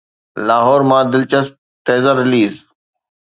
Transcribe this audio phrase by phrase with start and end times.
[0.47, 1.53] لاهور مان دلچسپ
[1.85, 2.53] teaser release